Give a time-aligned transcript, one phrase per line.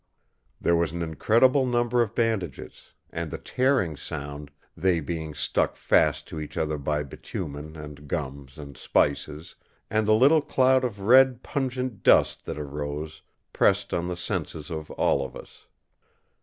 [0.59, 6.39] There was an incredible number of bandages; and the tearing sound—they being stuck fast to
[6.39, 12.47] each other by bitumen and gums and spices—and the little cloud of red pungent dust
[12.47, 13.21] that arose,
[13.53, 15.67] pressed on the senses of all of us.